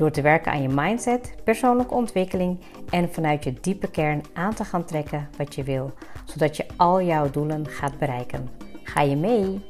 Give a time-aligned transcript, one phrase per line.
[0.00, 4.64] Door te werken aan je mindset, persoonlijke ontwikkeling en vanuit je diepe kern aan te
[4.64, 5.92] gaan trekken wat je wil,
[6.24, 8.48] zodat je al jouw doelen gaat bereiken.
[8.82, 9.60] Ga je mee?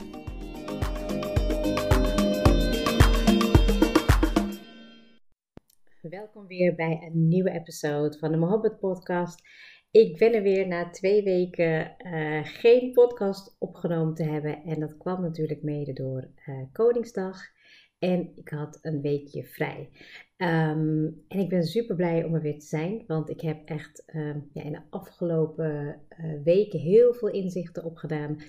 [6.00, 9.42] Welkom weer bij een nieuwe episode van de Mohabbat Podcast.
[9.90, 14.62] Ik ben er weer na twee weken uh, geen podcast opgenomen te hebben.
[14.62, 17.58] En dat kwam natuurlijk mede door uh, Koningsdag.
[18.00, 19.90] En ik had een weekje vrij.
[20.36, 23.04] Um, en ik ben super blij om er weer te zijn.
[23.06, 28.42] Want ik heb echt um, ja, in de afgelopen uh, weken heel veel inzichten opgedaan.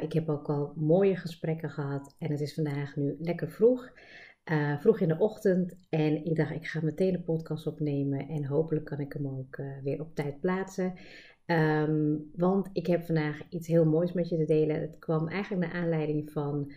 [0.00, 2.14] ik heb ook al mooie gesprekken gehad.
[2.18, 3.92] En het is vandaag nu lekker vroeg.
[4.44, 5.76] Uh, vroeg in de ochtend.
[5.88, 8.28] En ik dacht, ik ga meteen een podcast opnemen.
[8.28, 10.94] En hopelijk kan ik hem ook weer op tijd plaatsen.
[11.46, 14.80] Um, want ik heb vandaag iets heel moois met je te delen.
[14.80, 16.72] Het kwam eigenlijk naar aanleiding van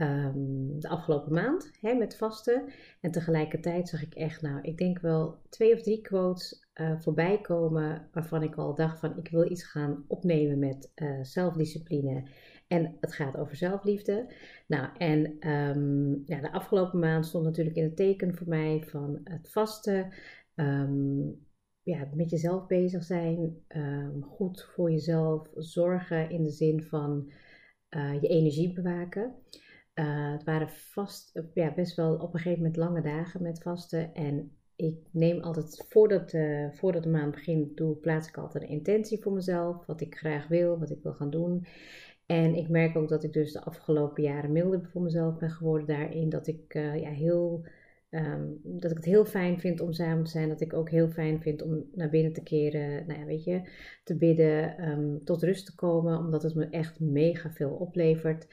[0.00, 2.72] um, de afgelopen maand hè, met vasten.
[3.00, 7.40] En tegelijkertijd zag ik echt, nou, ik denk wel twee of drie quotes uh, voorbij
[7.40, 8.08] komen.
[8.12, 12.28] Waarvan ik al dacht van, ik wil iets gaan opnemen met zelfdiscipline
[12.68, 14.32] en het gaat over zelfliefde.
[14.66, 19.20] Nou, en um, ja, de afgelopen maand stond natuurlijk in het teken voor mij van
[19.24, 20.12] het vasten.
[20.54, 21.44] Um,
[21.82, 23.64] ja, met jezelf bezig zijn.
[24.20, 27.30] Goed voor jezelf zorgen in de zin van
[27.96, 29.34] uh, je energie bewaken.
[29.98, 34.14] Uh, het waren vast, ja, best wel op een gegeven moment lange dagen met vasten.
[34.14, 38.70] En ik neem altijd, voordat, uh, voordat de maand begint, doe, plaats ik altijd een
[38.70, 39.86] intentie voor mezelf.
[39.86, 41.66] Wat ik graag wil, wat ik wil gaan doen.
[42.26, 45.86] En ik merk ook dat ik dus de afgelopen jaren milder voor mezelf ben geworden
[45.86, 46.28] daarin.
[46.28, 47.64] Dat ik, ja, heel,
[48.10, 50.48] um, dat ik het heel fijn vind om samen te zijn.
[50.48, 53.06] Dat ik ook heel fijn vind om naar binnen te keren.
[53.06, 53.62] Nou ja, weet je,
[54.04, 56.18] te bidden, um, tot rust te komen.
[56.18, 58.46] Omdat het me echt mega veel oplevert.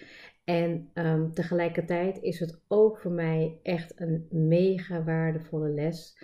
[0.44, 6.18] En um, tegelijkertijd is het ook voor mij echt een mega waardevolle les.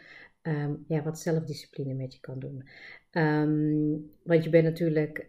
[0.87, 2.63] ja, wat zelfdiscipline met je kan doen.
[4.23, 5.27] want je bent natuurlijk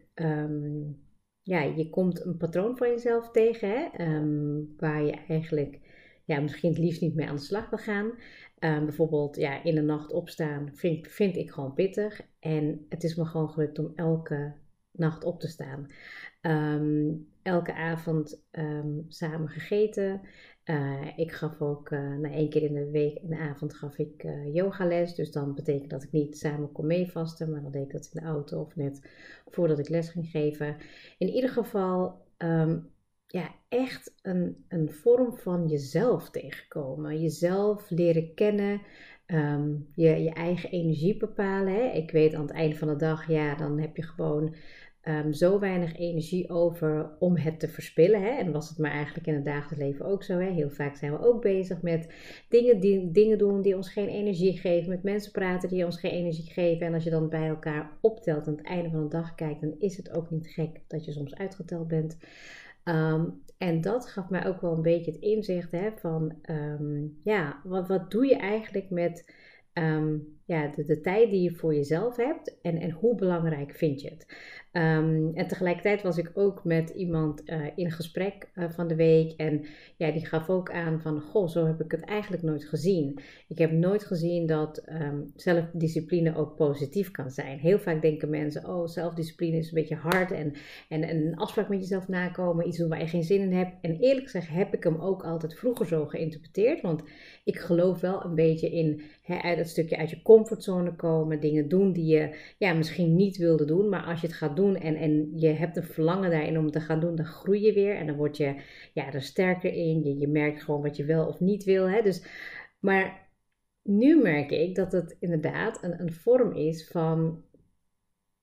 [1.43, 3.89] ja, je komt een patroon van jezelf tegen, hè,
[4.77, 5.81] waar je eigenlijk
[6.31, 8.12] ja, misschien het liefst niet mee aan de slag wil gaan.
[8.59, 12.21] Bijvoorbeeld ja, in de nacht opstaan vind, vind ik gewoon pittig.
[12.41, 14.55] En het is me gewoon gelukt om elke
[14.91, 15.87] nacht op te staan.
[16.41, 18.43] Um, elke avond
[19.09, 20.21] samen gegeten.
[20.65, 24.25] Uh, ik gaf ook uh, na één keer in de week de avond gaf ik
[24.25, 25.15] uh, yogales.
[25.15, 28.21] Dus dan betekent dat ik niet samen kon meevasten, maar dan deed ik dat in
[28.21, 29.11] de auto of net
[29.47, 30.77] voordat ik les ging geven.
[31.19, 32.91] In ieder geval um,
[33.27, 37.21] ja, echt een, een vorm van jezelf tegenkomen.
[37.21, 38.81] Jezelf leren kennen.
[39.27, 41.75] Um, je, je eigen energie bepalen.
[41.75, 41.91] Hè?
[41.91, 44.55] Ik weet aan het einde van de dag, ja, dan heb je gewoon
[45.05, 48.22] um, zo weinig energie over om het te verspillen.
[48.22, 48.28] Hè?
[48.28, 50.38] En was het maar eigenlijk in het dagelijks leven ook zo.
[50.38, 50.50] Hè?
[50.50, 52.15] Heel vaak zijn we ook bezig met
[52.49, 54.89] dingen, die, dingen doen die ons geen energie geven.
[54.89, 56.87] Met mensen praten die ons geen energie geven.
[56.87, 59.75] En als je dan bij elkaar optelt aan het einde van de dag kijkt, dan
[59.78, 62.16] is het ook niet gek dat je soms uitgeteld bent.
[62.84, 67.60] Um, en dat gaf mij ook wel een beetje het inzicht hè, van, um, ja,
[67.65, 69.34] wat, wat doe je eigenlijk met
[70.50, 74.27] ja, de, tijd die je voor jezelf hebt en, en hoe belangrijk vind je het?
[74.72, 79.33] Um, en tegelijkertijd was ik ook met iemand uh, in gesprek uh, van de week.
[79.33, 79.65] En
[79.97, 83.21] ja, die gaf ook aan van, goh, zo heb ik het eigenlijk nooit gezien.
[83.49, 87.59] Ik heb nooit gezien dat um, zelfdiscipline ook positief kan zijn.
[87.59, 90.31] Heel vaak denken mensen, oh, zelfdiscipline is een beetje hard.
[90.31, 90.53] En,
[90.89, 93.72] en, en een afspraak met jezelf nakomen, iets doen waar je geen zin in hebt.
[93.80, 96.80] En eerlijk gezegd heb ik hem ook altijd vroeger zo geïnterpreteerd.
[96.80, 97.03] Want
[97.45, 99.03] ik geloof wel een beetje in
[99.57, 101.41] dat stukje uit je comfortzone komen.
[101.41, 103.89] Dingen doen die je ja, misschien niet wilde doen.
[103.89, 106.81] Maar als je het gaat doen en, en je hebt een verlangen daarin om te
[106.81, 110.03] gaan doen, dan groei je weer en dan word je ja, er sterker in.
[110.04, 111.89] Je, je merkt gewoon wat je wel of niet wil.
[111.89, 112.03] Hè?
[112.03, 112.25] Dus,
[112.81, 113.28] maar
[113.83, 117.45] nu merk ik dat het inderdaad een, een vorm is van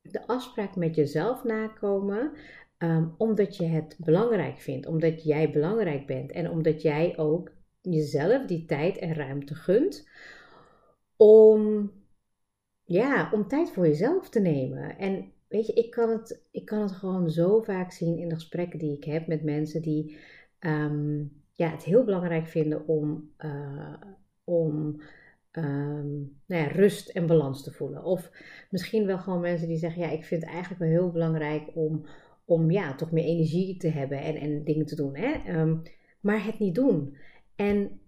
[0.02, 2.32] de afspraak met jezelf nakomen.
[2.78, 7.52] Um, omdat je het belangrijk vindt, omdat jij belangrijk bent en omdat jij ook
[7.82, 10.08] jezelf die tijd en ruimte gunt
[11.18, 11.92] om,
[12.84, 14.98] ja, om tijd voor jezelf te nemen.
[14.98, 18.36] En weet je, ik kan, het, ik kan het gewoon zo vaak zien in de
[18.36, 20.18] gesprekken die ik heb met mensen die
[20.60, 23.94] um, ja, het heel belangrijk vinden om, uh,
[24.44, 25.02] om
[25.52, 26.16] ehm,
[26.46, 28.04] nou ja, rust en balans te voelen.
[28.04, 28.32] Of
[28.70, 32.06] misschien wel gewoon mensen die zeggen, ja, ik vind het eigenlijk wel heel belangrijk om,
[32.46, 35.16] om ja, toch meer energie te hebben en, en dingen te doen.
[35.16, 35.32] Hè?
[35.46, 35.78] Ehm,
[36.20, 37.16] maar het niet doen.
[37.56, 38.00] En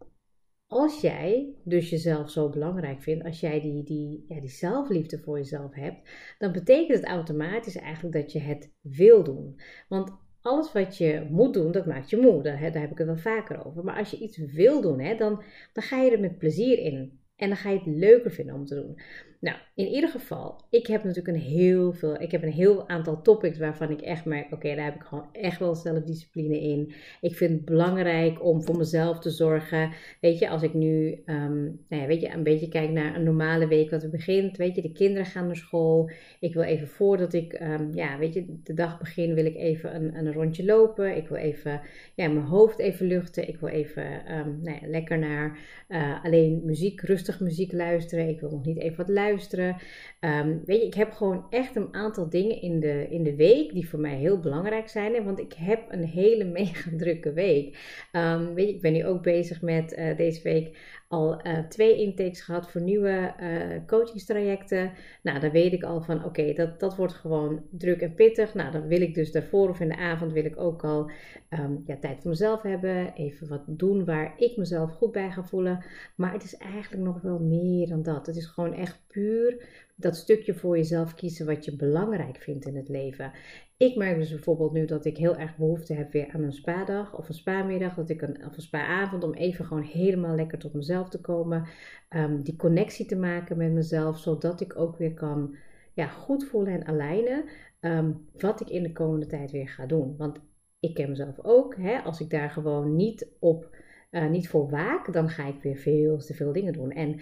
[0.70, 5.38] als jij dus jezelf zo belangrijk vindt, als jij die, die, ja, die zelfliefde voor
[5.38, 9.60] jezelf hebt, dan betekent het automatisch eigenlijk dat je het wil doen.
[9.88, 10.12] Want
[10.42, 12.44] alles wat je moet doen, dat maakt je moe.
[12.44, 13.84] Daar, daar heb ik het wel vaker over.
[13.84, 15.44] Maar als je iets wil doen, hè, dan,
[15.74, 17.20] dan ga je er met plezier in.
[17.36, 19.00] En dan ga je het leuker vinden om te doen.
[19.42, 23.22] Nou, in ieder geval, ik heb natuurlijk een heel veel, ik heb een heel aantal
[23.22, 26.94] topics waarvan ik echt merk, oké, daar heb ik gewoon echt wel zelfdiscipline in.
[27.22, 29.92] Ik vind het belangrijk om voor mezelf te zorgen.
[30.22, 33.24] Weet je, als ik nu, um, nou ja, weet je, een beetje kijk naar een
[33.24, 36.12] normale week wat er begint, weet je, de kinderen gaan naar school.
[36.40, 39.96] Ik wil even voordat ik, um, ja, weet je, de dag begin, wil ik even
[39.96, 41.16] een, een rondje lopen.
[41.18, 41.82] Ik wil even,
[42.16, 43.48] ja, mijn hoofd even luchten.
[43.48, 44.04] Ik wil even,
[44.38, 45.58] um, nou ja, lekker naar
[45.90, 48.30] uh, alleen muziek, rustig muziek luisteren.
[48.30, 49.78] Ik wil nog niet even wat luisteren luisteren.
[50.20, 53.74] Ehm, weet je, ik heb gewoon echt een aantal dingen in de, in de week
[53.74, 55.24] die voor mij heel belangrijk zijn.
[55.24, 57.78] Want ik heb een hele mega drukke week.
[58.12, 60.78] Um, weet je, ik ben nu ook bezig met uh, deze week
[61.10, 64.92] al uh, twee intakes gehad voor nieuwe uh, coachingstrajecten.
[65.22, 68.54] Nou, dan weet ik al van oké, dat, dat wordt gewoon druk en pittig.
[68.54, 71.12] Nou, dan wil ik dus daarvoor of in de avond wil ik ook al
[71.50, 73.14] um, ja, tijd voor mezelf hebben.
[73.14, 75.84] Even wat doen waar ik mezelf goed bij ga voelen.
[76.16, 78.26] Maar het is eigenlijk nog wel meer dan dat.
[78.26, 79.68] Het is gewoon echt puur
[80.00, 83.32] dat stukje voor jezelf kiezen wat je belangrijk vindt in het leven.
[83.78, 87.18] Ik merk dus bijvoorbeeld nu dat ik heel erg behoefte heb weer aan een spa-dag
[87.18, 90.74] of een spa-middag, dat ik een, of een spa-avond om even gewoon helemaal lekker tot
[90.74, 91.68] mezelf te komen,
[92.10, 95.56] um, die connectie te maken met mezelf, zodat ik ook weer kan
[95.94, 97.46] ja, goed voelen en alignen
[97.82, 100.16] um, wat ik in de komende tijd weer ga doen.
[100.18, 100.40] Want
[100.80, 103.76] ik ken mezelf ook, hè, als ik daar gewoon niet op,
[104.12, 106.92] uh, niet voor waak, dan ga ik weer veel te veel dingen doen.
[106.92, 107.20] En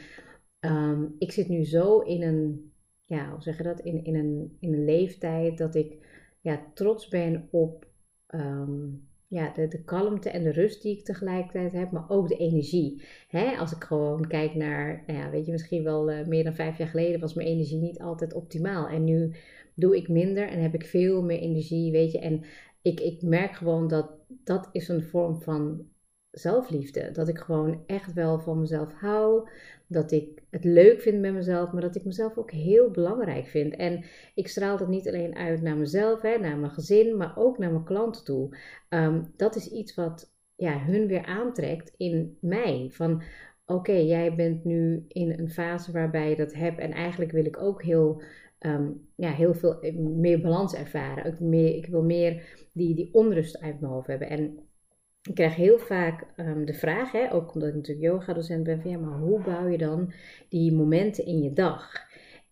[0.72, 2.72] um, ik zit nu zo in een,
[3.06, 5.98] ja, hoe zeg dat, in, in, een, in een leeftijd dat ik
[6.42, 7.88] ja, trots ben op
[8.30, 12.38] um, ja, de, de kalmte en de rust die ik tegelijkertijd heb, maar ook de
[12.38, 13.02] energie.
[13.28, 13.58] Hè?
[13.58, 16.78] Als ik gewoon kijk naar, nou ja, weet je, misschien wel uh, meer dan vijf
[16.78, 18.88] jaar geleden was mijn energie niet altijd optimaal.
[18.88, 19.36] En nu
[19.74, 22.19] doe ik minder en heb ik veel meer energie, weet je.
[22.19, 22.44] En
[22.81, 25.86] ik, ik merk gewoon dat dat is een vorm van
[26.39, 27.12] zelfliefde.
[27.12, 29.50] Dat ik gewoon echt wel van mezelf hou.
[29.88, 33.75] Dat ik het leuk vind met mezelf, maar dat ik mezelf ook heel belangrijk vind.
[33.75, 34.04] En
[34.36, 37.72] ik straal dat niet alleen uit naar mezelf, hè, naar mijn gezin, maar ook naar
[37.72, 38.57] mijn klanten toe.
[38.89, 42.90] Um, dat is iets wat ja, hun weer aantrekt in mij.
[42.92, 43.22] Van
[43.66, 46.80] oké, jij bent nu in een fase waarbij je dat hebt.
[46.80, 48.22] En eigenlijk wil ik ook heel,
[48.60, 51.25] um, ja, heel veel meer balans ervaren.
[51.25, 52.44] Ook meer, ik wil meer
[52.74, 54.30] die, die onrust uit mijn hoofd hebben.
[54.30, 54.67] En
[55.28, 58.92] ik krijg heel vaak um, de vraag, hè, ook omdat ik natuurlijk yoga-docent ben, van
[58.92, 60.14] ja, maar hoe bouw je dan
[60.50, 61.92] die momenten in je dag?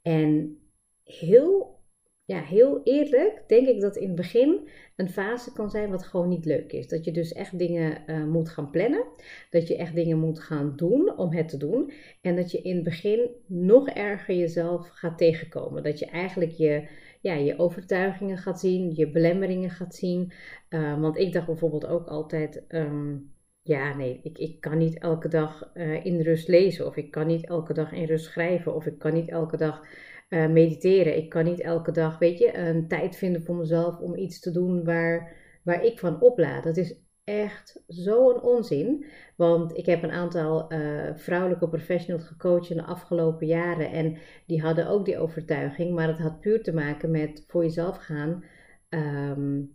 [0.02, 0.58] En
[1.04, 1.80] heel,
[2.26, 6.30] ja, heel eerlijk denk ik dat in het begin een fase kan zijn wat gewoon
[6.30, 6.88] niet leuk is.
[6.88, 9.06] Dat je dus echt dingen uh, moet gaan plannen,
[9.50, 11.92] dat je echt dingen moet gaan doen om het te doen.
[12.22, 15.84] En dat je in het begin nog erger jezelf gaat tegenkomen.
[15.84, 16.88] Dat je eigenlijk je
[17.26, 20.32] ja, je overtuigingen gaat zien, je belemmeringen gaat zien.
[20.70, 25.28] Uh, want ik dacht bijvoorbeeld ook altijd, um, ja nee, ik, ik kan niet elke
[25.28, 28.86] dag uh, in rust lezen of ik kan niet elke dag in rust schrijven of
[28.86, 29.82] ik kan niet elke dag
[30.30, 31.18] uh, mediteren.
[31.18, 34.52] Ik kan niet elke dag, weet je, een tijd vinden voor mezelf om iets te
[34.52, 36.64] doen waar, waar ik van oplaad.
[36.64, 39.06] Dat is echt zo'n onzin.
[39.36, 43.92] Want ik heb een aantal uh, vrouwelijke professionals gecoacht in de afgelopen jaren.
[43.92, 45.96] En die hadden ook die overtuiging.
[45.96, 48.44] Maar het had puur te maken met voor jezelf gaan.
[48.90, 49.74] Um,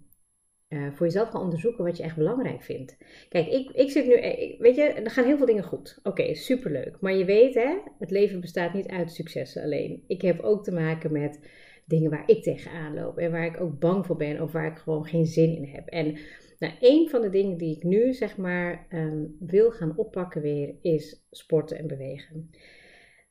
[0.71, 2.97] uh, voor jezelf gaan onderzoeken wat je echt belangrijk vindt.
[3.29, 5.99] Kijk, ik, ik zit nu, eh, weet je, er gaan heel veel dingen goed.
[6.03, 6.97] Oké, superleuk.
[7.01, 10.05] Maar je weet, hè, het leven bestaat niet uit successen alleen.
[10.07, 11.41] Ik heb ook te maken met
[11.87, 14.79] dingen waar ik tegenaan loop en waar ik ook bang voor ben of waar ik
[14.79, 15.89] gewoon geen zin in heb.
[15.89, 16.19] En
[16.61, 20.75] nou, een van de dingen die ik nu zeg maar um, wil gaan oppakken weer
[20.83, 22.51] is sporten en bewegen.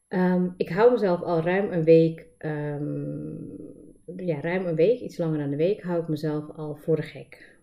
[0.08, 3.38] Um, ik hou mezelf al ruim een week, um,
[4.16, 7.02] ja, ruim een week, iets langer dan een week, hou ik mezelf al voor de
[7.02, 7.58] gek.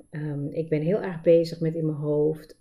[0.51, 2.57] ik ben heel erg bezig met in mijn hoofd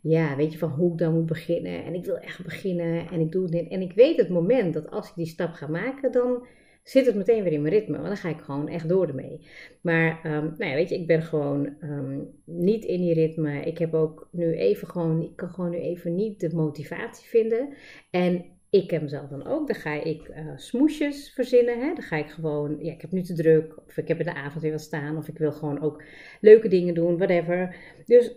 [0.00, 1.84] ja, weet je, van hoe ik dan moet beginnen.
[1.84, 3.68] En ik wil echt beginnen en ik doe dit.
[3.68, 6.46] En ik weet het moment dat als ik die stap ga maken, dan
[6.90, 7.96] zit het meteen weer in mijn ritme.
[7.96, 9.40] Want dan ga ik gewoon echt door ermee.
[9.80, 13.60] Maar um, nou ja, weet je, ik ben gewoon um, niet in die ritme.
[13.60, 17.68] Ik heb ook nu even gewoon, ik kan gewoon nu even niet de motivatie vinden.
[18.10, 19.66] En ik heb mezelf dan ook.
[19.66, 21.80] Dan ga ik uh, smoesjes verzinnen.
[21.80, 21.94] Hè?
[21.94, 23.78] Dan ga ik gewoon, ja, ik heb nu te druk.
[23.86, 25.16] Of ik heb in de avond weer wat staan.
[25.16, 26.02] Of ik wil gewoon ook
[26.40, 27.76] leuke dingen doen, whatever.
[28.06, 28.36] Dus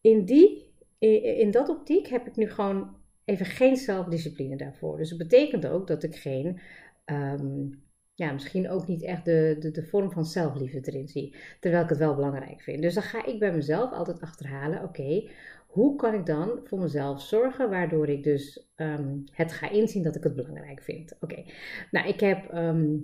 [0.00, 4.96] in die, in, in dat optiek heb ik nu gewoon even geen zelfdiscipline daarvoor.
[4.96, 6.60] Dus dat betekent ook dat ik geen,
[7.04, 7.68] ehm,
[8.14, 11.36] ja, misschien ook niet echt de, de, de vorm van zelfliefde erin zie.
[11.60, 12.82] Terwijl ik het wel belangrijk vind.
[12.82, 15.30] Dus dan ga ik bij mezelf altijd achterhalen, oké,
[15.66, 20.16] hoe kan ik dan voor mezelf zorgen, waardoor ik dus ehm, het ga inzien dat
[20.16, 21.16] ik het belangrijk vind.
[21.20, 21.44] Oké,
[21.90, 22.50] nou ik heb...
[22.50, 22.96] Ehm,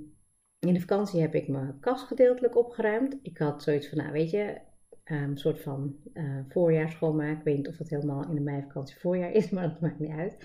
[0.66, 3.16] in de vakantie heb ik mijn kast gedeeltelijk opgeruimd.
[3.22, 4.60] Ik had zoiets van, nou weet je,
[5.04, 7.38] een soort van uh, voorjaar schoonmaak.
[7.38, 10.10] Ik weet niet of dat helemaal in de meivakantie voorjaar is, maar dat maakt niet
[10.10, 10.36] uit.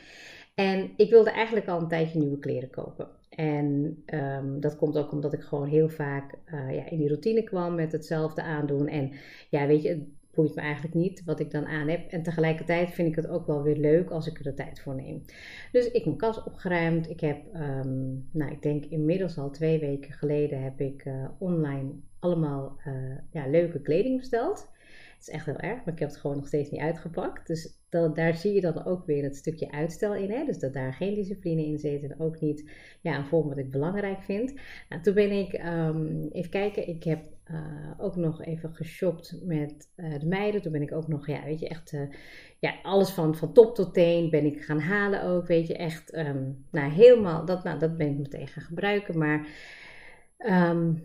[0.56, 3.08] En ik wilde eigenlijk al een tijdje nieuwe kleren kopen.
[3.36, 7.44] En um, dat komt ook omdat ik gewoon heel vaak uh, ja, in die routine
[7.44, 8.88] kwam met hetzelfde aandoen.
[8.88, 9.12] En
[9.50, 12.12] ja, weet je, het boeit me eigenlijk niet wat ik dan aan heb.
[12.12, 14.96] En tegelijkertijd vind ik het ook wel weer leuk als ik er de tijd voor
[14.96, 15.22] neem.
[15.72, 17.10] Dus ik heb mijn kast opgeruimd.
[17.10, 21.92] Ik heb, um, nou, ik denk inmiddels al twee weken geleden heb ik uh, online
[22.20, 22.94] allemaal uh,
[23.32, 24.74] ja, leuke kleding besteld.
[25.15, 27.48] Het is echt heel erg, maar ik heb het gewoon nog steeds niet uitgepakt.
[27.48, 30.31] Dus dat, daar zie je dan ook weer het stukje uitstel in.
[30.31, 30.45] Hè?
[30.45, 32.69] Dus dat daar geen discipline in zit en ook niet
[33.01, 34.53] ja, een vorm wat ik belangrijk vind.
[34.89, 39.89] Nou, toen ben ik, um, even kijken, ik heb uh, ook nog even geshopt met
[39.95, 40.62] uh, de meiden.
[40.62, 42.01] Toen ben ik ook nog, ja, weet je, echt, uh,
[42.60, 46.17] ja, alles van, van top tot teen ben ik gaan halen ook, weet je, echt,
[46.17, 49.48] um, nou, helemaal, dat, nou, dat ben ik meteen gaan gebruiken, maar
[50.38, 51.03] um,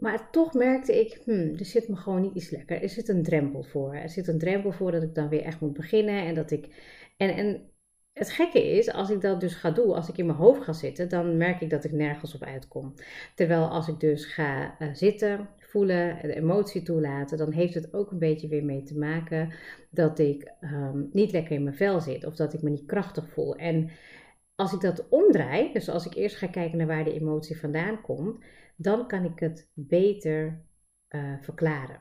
[0.00, 2.82] maar toch merkte ik, hmm, er zit me gewoon niet iets lekker.
[2.82, 3.94] Er zit een drempel voor.
[3.94, 6.24] Er zit een drempel voor dat ik dan weer echt moet beginnen.
[6.24, 6.68] En dat ik.
[7.16, 7.70] En, en
[8.12, 10.72] het gekke is, als ik dat dus ga doen, als ik in mijn hoofd ga
[10.72, 12.94] zitten, dan merk ik dat ik nergens op uitkom.
[13.34, 18.10] Terwijl als ik dus ga uh, zitten, voelen, de emotie toelaten, dan heeft het ook
[18.10, 19.52] een beetje weer mee te maken
[19.90, 23.28] dat ik um, niet lekker in mijn vel zit of dat ik me niet krachtig
[23.28, 23.56] voel.
[23.56, 23.90] En
[24.54, 28.00] als ik dat omdraai, dus als ik eerst ga kijken naar waar de emotie vandaan
[28.00, 28.44] komt,
[28.82, 30.64] dan kan ik het beter
[31.08, 32.00] uh, verklaren.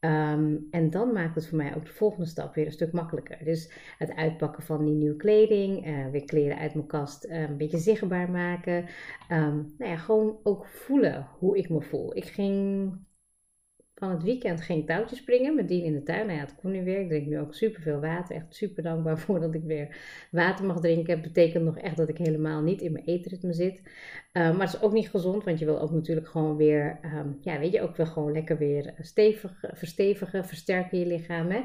[0.00, 3.44] Um, en dan maakt het voor mij ook de volgende stap weer een stuk makkelijker.
[3.44, 7.56] Dus het uitpakken van die nieuwe kleding, uh, weer kleren uit mijn kast uh, een
[7.56, 8.86] beetje zichtbaar maken.
[9.32, 12.16] Um, nou ja, gewoon ook voelen hoe ik me voel.
[12.16, 12.92] Ik ging
[13.98, 16.26] van het weekend ging touwtjes springen met Dien in de tuin.
[16.26, 17.00] Nou ja, het kon nu weer.
[17.00, 18.36] Ik drink nu ook superveel water.
[18.36, 19.96] Echt super dankbaar voor dat ik weer
[20.30, 21.12] water mag drinken.
[21.12, 23.82] Het betekent nog echt dat ik helemaal niet in mijn eetritme zit.
[24.32, 27.38] Uh, maar het is ook niet gezond, want je wil ook natuurlijk gewoon weer, um,
[27.40, 31.50] ja, weet je, ook wel gewoon lekker weer stevig, verstevigen, versterken je lichaam.
[31.50, 31.60] Hè?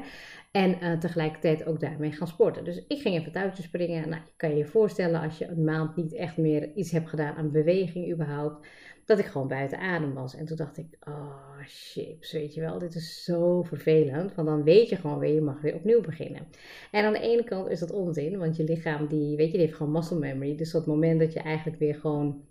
[0.52, 2.64] En uh, tegelijkertijd ook daarmee gaan sporten.
[2.64, 4.08] Dus ik ging even touwtjes springen.
[4.08, 7.08] Nou, je kan je je voorstellen als je een maand niet echt meer iets hebt
[7.08, 8.66] gedaan aan beweging überhaupt
[9.16, 10.34] dat ik gewoon buiten adem was.
[10.34, 14.34] En toen dacht ik, oh chips, weet je wel, dit is zo vervelend.
[14.34, 16.46] Want dan weet je gewoon weer, je mag weer opnieuw beginnen.
[16.90, 19.60] En aan de ene kant is dat onzin, want je lichaam, die, weet je, die
[19.60, 20.56] heeft gewoon muscle memory.
[20.56, 22.44] Dus het moment dat je eigenlijk weer gewoon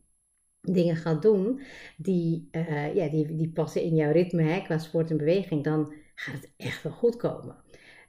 [0.61, 1.61] dingen gaat doen
[1.97, 5.93] die, uh, ja, die, die passen in jouw ritme hè, qua sport en beweging, dan
[6.15, 7.55] gaat het echt wel goed komen.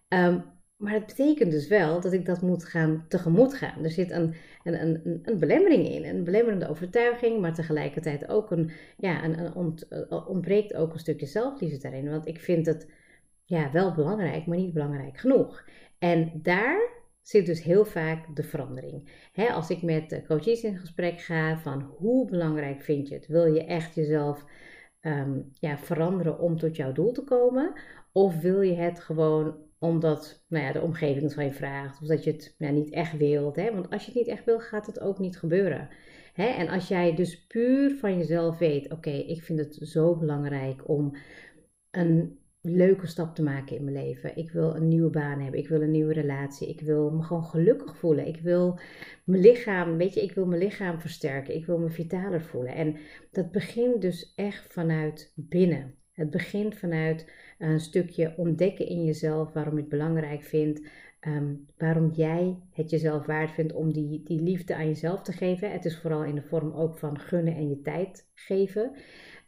[0.09, 0.45] Um,
[0.83, 3.85] maar het betekent dus wel dat ik dat moet gaan tegemoet gaan.
[3.85, 4.35] Er zit een,
[4.65, 9.89] een, een, een belemmering in, een belemmerende overtuiging, maar tegelijkertijd ook een, ja, een, ont,
[9.89, 12.11] eh, ontbreekt ook een stukje zelfliefde daarin.
[12.11, 12.91] Want ik vind het
[13.45, 15.65] ja, wel belangrijk, maar niet belangrijk genoeg.
[15.99, 19.11] En daar zit dus heel vaak de verandering.
[19.53, 23.27] als ik met coaches in gesprek ga van hoe belangrijk vind je het?
[23.27, 24.45] Wil je echt jezelf
[25.01, 27.73] um, ja, veranderen om tot jouw doel te komen?
[28.13, 32.03] Of wil je het gewoon omdat nou ja, de omgeving het van je vraagt.
[32.03, 33.57] Of dat je het nou, niet echt wilt.
[33.57, 33.73] Hè?
[33.73, 35.89] Want als je het niet echt wil, gaat het ook niet gebeuren.
[36.33, 36.47] Hè?
[36.47, 41.17] En als jij dus puur van jezelf weet: oké, ik vind het zo belangrijk om
[41.91, 44.37] een leuke stap te maken in mijn leven.
[44.37, 45.61] Ik wil een nieuwe baan hebben.
[45.61, 46.69] Ik wil een nieuwe relatie.
[46.69, 48.27] Ik wil me gewoon gelukkig voelen.
[48.27, 48.79] Ik wil
[49.25, 51.55] mijn lichaam, weet je, ik wil mijn lichaam versterken.
[51.55, 52.75] Ik wil me vitaler voelen.
[52.75, 52.97] En
[53.31, 55.95] dat begint dus echt vanuit binnen.
[56.13, 60.81] Het begint vanuit een stukje ontdekken in jezelf waarom je het belangrijk vindt.
[61.27, 65.73] Um, waarom jij het jezelf waard vindt om die, die liefde aan jezelf te geven.
[65.73, 68.97] Het is vooral in de vorm ook van gunnen en je tijd geven.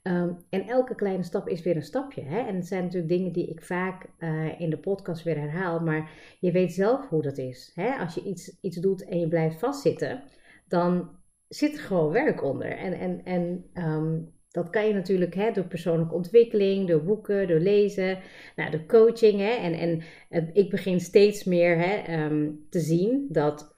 [0.03, 2.23] Um, en elke kleine stap is weer een stapje.
[2.23, 2.39] Hè?
[2.39, 5.81] En het zijn natuurlijk dingen die ik vaak uh, in de podcast weer herhaal.
[5.81, 7.73] Maar je weet zelf hoe dat is.
[7.75, 7.97] Hè?
[7.97, 10.23] Als je iets, iets doet en je blijft vastzitten,
[10.69, 11.11] dan
[11.49, 12.77] zit er gewoon werk onder.
[12.77, 17.59] En, en, en um, dat kan je natuurlijk hè, door persoonlijke ontwikkeling, door boeken, door
[17.59, 18.19] lezen,
[18.57, 19.39] nou, door coaching.
[19.39, 23.75] Hè, en en uh, ik begin steeds meer hè, um, te zien dat,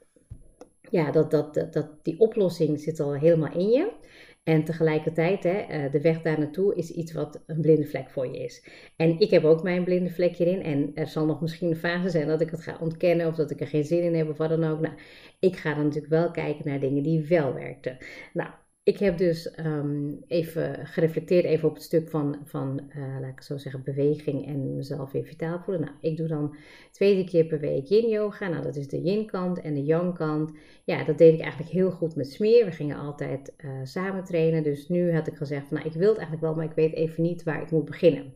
[0.89, 3.91] ja, dat, dat, dat, die oplossing zit al helemaal in je.
[4.43, 8.27] En tegelijkertijd, hè, uh, de weg daar naartoe is iets wat een blinde vlek voor
[8.27, 8.67] je is.
[8.95, 10.63] En ik heb ook mijn blinde vlek hierin.
[10.63, 13.51] En er zal nog misschien een fase zijn dat ik het ga ontkennen of dat
[13.51, 14.79] ik er geen zin in heb of wat dan ook.
[14.79, 14.95] Nou,
[15.39, 17.97] ik ga dan natuurlijk wel kijken naar dingen die wel werkten.
[18.33, 18.49] Nou,
[18.87, 23.41] ik heb dus ehm, even gereflecteerd even op het stuk van, van uh, laat ik
[23.41, 25.83] zo zeggen, beweging en mezelf weer vitaal voelen.
[25.83, 26.55] Nou, ik doe dan
[26.91, 28.47] twee keer per week yin yoga.
[28.47, 30.51] Nou, dat is de yin kant en de yang kant.
[30.83, 32.65] Ja, dat deed ik eigenlijk heel goed met smeer.
[32.65, 34.63] We gingen altijd uh, samen trainen.
[34.63, 36.93] Dus nu had ik gezegd van, nou, ik wil het eigenlijk wel, maar ik weet
[36.93, 38.33] even niet waar ik moet beginnen.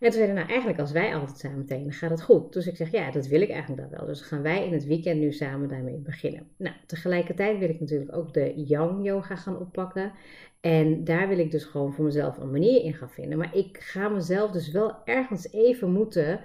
[0.00, 2.52] En toen zeiden nou eigenlijk als wij altijd samen trainen, gaat het goed.
[2.52, 4.06] Dus ik zeg, ja, dat wil ik eigenlijk dan wel.
[4.06, 6.48] Dus gaan wij in het weekend nu samen daarmee beginnen.
[6.56, 10.12] Nou, tegelijkertijd wil ik natuurlijk ook de Yang Yoga gaan oppakken.
[10.60, 13.38] En daar wil ik dus gewoon voor mezelf een manier in gaan vinden.
[13.38, 16.40] Maar ik ga mezelf dus wel ergens even moeten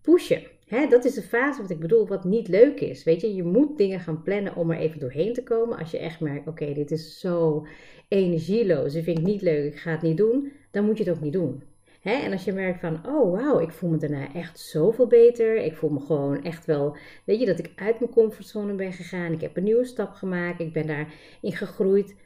[0.00, 0.42] pushen.
[0.88, 3.04] Dat is de fase wat ik bedoel, wat niet leuk is.
[3.04, 5.78] Weet je, je moet dingen gaan plannen om er even doorheen te komen.
[5.78, 7.66] Als je echt merkt, oké, dit is zo
[8.08, 10.52] energieloos, dit vind ik niet leuk, ik ga het niet doen.
[10.70, 11.62] Dan moet je het ook niet doen.
[12.04, 15.56] En als je merkt van, oh wauw, ik voel me daarna echt zoveel beter.
[15.56, 19.32] Ik voel me gewoon echt wel, weet je, dat ik uit mijn comfortzone ben gegaan.
[19.32, 20.60] Ik heb een nieuwe stap gemaakt.
[20.60, 21.08] Ik ben daarin
[21.42, 22.16] gegroeid.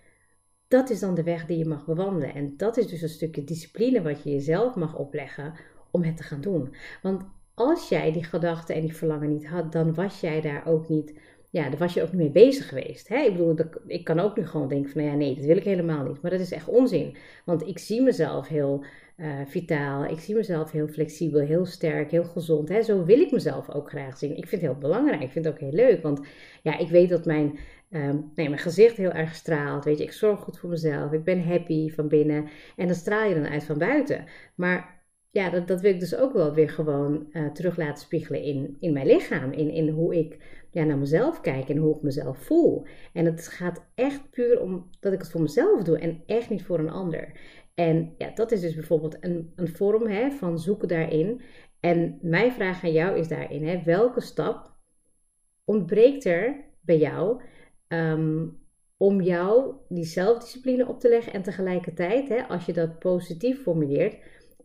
[0.69, 2.35] Dat is dan de weg die je mag bewandelen.
[2.35, 5.55] En dat is dus een stukje discipline wat je jezelf mag opleggen
[5.91, 6.75] om het te gaan doen.
[7.03, 10.89] Want als jij die gedachten en die verlangen niet had, dan was jij daar ook
[10.89, 11.15] niet
[11.51, 13.09] ja, daar was je ook niet mee bezig geweest.
[13.09, 13.17] Hè?
[13.17, 13.57] Ik bedoel,
[13.87, 16.23] ik kan ook nu gewoon denken van, nou ja, nee, dat wil ik helemaal niet.
[16.23, 17.17] Maar dat is echt onzin.
[17.45, 18.85] Want ik zie mezelf heel
[19.19, 20.05] uh, vitaal.
[20.05, 22.69] Ik zie mezelf heel flexibel, heel sterk, heel gezond.
[22.69, 22.83] Hè?
[22.83, 24.31] Zo wil ik mezelf ook graag zien.
[24.31, 25.23] Ik vind het heel belangrijk.
[25.23, 26.03] Ik vind het ook heel leuk.
[26.03, 26.21] Want
[26.63, 27.59] ja, ik weet dat mijn,
[27.91, 29.85] um, nee, mijn gezicht heel erg straalt.
[29.85, 31.13] Weet je, ik zorg goed voor mezelf.
[31.13, 32.49] Ik ben happy van binnen.
[32.77, 34.25] En dat straal je dan uit van buiten.
[34.55, 38.43] Maar ja, dat, dat wil ik dus ook wel weer gewoon uh, terug laten spiegelen
[38.43, 39.53] in, in mijn lichaam.
[39.53, 40.39] In, in hoe ik
[40.71, 42.87] ja, naar mezelf kijk en hoe ik mezelf voel.
[43.13, 46.65] En het gaat echt puur om dat ik het voor mezelf doe en echt niet
[46.65, 47.33] voor een ander.
[47.79, 51.41] En ja, dat is dus bijvoorbeeld een, een vorm hè, van zoeken daarin.
[51.81, 54.77] En mijn vraag aan jou is daarin: hè, welke stap
[55.65, 57.43] ontbreekt er bij jou
[57.89, 58.47] ehm,
[58.97, 64.17] om jou die zelfdiscipline op te leggen en tegelijkertijd, hè, als je dat positief formuleert,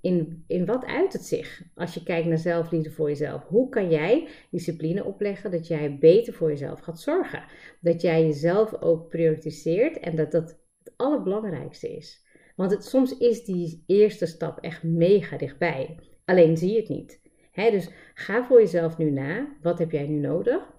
[0.02, 3.44] in, in wat uit het zich als je kijkt naar zelfliefde voor jezelf?
[3.44, 7.44] Hoe kan jij discipline opleggen dat jij beter voor jezelf gaat zorgen?
[7.82, 12.23] Dat jij jezelf ook prioritiseert en dat dat het allerbelangrijkste is.
[12.56, 16.00] Want het, soms is die eerste stap echt mega dichtbij.
[16.26, 17.22] Alleen zie je het niet.
[17.54, 19.58] dus ga voor jezelf nu na.
[19.62, 20.72] Wat heb jij nu nodig?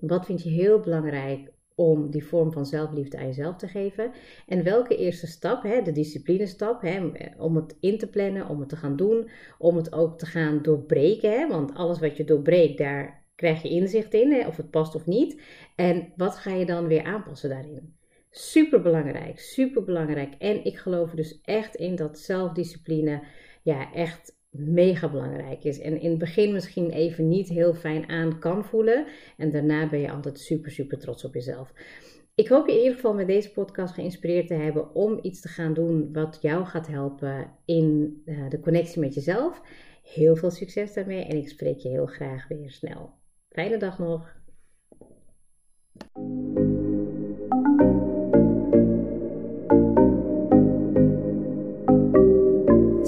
[0.00, 4.12] Wat vind je heel belangrijk om die vorm van zelfliefde aan jezelf te geven?
[4.46, 8.76] En welke eerste stap, de disciplinestap, hè, om het in te plannen, om het te
[8.76, 11.48] gaan doen, om het ook te gaan doorbreken?
[11.48, 15.42] Want alles wat je doorbreekt, daar krijg je inzicht in, of het past of niet.
[15.76, 18.00] En wat ga je dan weer aanpassen daarin?
[18.34, 20.34] Super belangrijk, super belangrijk.
[20.38, 23.22] En ik geloof er dus echt in dat zelfdiscipline
[23.62, 25.80] ja, echt mega belangrijk is.
[25.80, 29.06] En in het begin misschien even niet heel fijn aan kan voelen.
[29.36, 31.72] En daarna ben je altijd super, super trots op jezelf.
[32.34, 35.48] Ik hoop je in ieder geval met deze podcast geïnspireerd te hebben om iets te
[35.48, 39.60] gaan doen wat jou gaat helpen in uh, de connectie met jezelf.
[40.02, 43.10] Heel veel succes daarmee en ik spreek je heel graag weer snel.
[43.48, 44.40] Fijne dag nog.